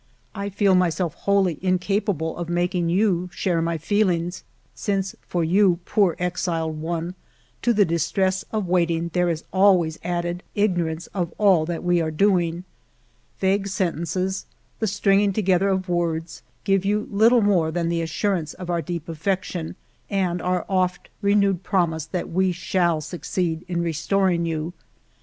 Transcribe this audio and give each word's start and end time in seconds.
I 0.33 0.49
feel 0.49 0.73
myself 0.73 1.13
wholly 1.13 1.59
incapable 1.61 2.35
of 2.35 2.49
making 2.49 2.89
you 2.89 3.29
share 3.31 3.61
my 3.61 3.77
feelings, 3.77 4.43
since 4.73 5.15
for 5.21 5.43
you, 5.43 5.77
poor 5.85 6.15
exiled 6.17 6.81
one, 6.81 7.13
to 7.61 7.71
the 7.71 7.85
distress 7.85 8.43
of 8.51 8.65
wait 8.67 8.89
ing 8.89 9.11
there 9.13 9.29
is 9.29 9.43
always 9.53 9.99
added 10.03 10.41
ignorance 10.55 11.05
of 11.13 11.31
all 11.37 11.67
that 11.67 11.83
we 11.83 12.01
are 12.01 12.09
doing. 12.09 12.63
Vague 13.39 13.67
sentences, 13.67 14.47
the 14.79 14.87
stringing 14.87 15.33
together 15.33 15.69
of 15.69 15.87
words, 15.87 16.41
give 16.63 16.83
you 16.83 17.07
little 17.11 17.43
more 17.43 17.69
than 17.69 17.87
the 17.87 18.01
assurance 18.01 18.55
of 18.55 18.71
our 18.71 18.81
deep 18.81 19.07
affection 19.07 19.75
and 20.09 20.41
our 20.41 20.65
oft 20.67 21.11
re 21.21 21.35
newed 21.35 21.61
promise 21.61 22.07
that 22.07 22.31
we 22.31 22.51
shall 22.51 23.01
succeed 23.01 23.63
in 23.67 23.83
restoring 23.83 24.47
you. 24.47 24.73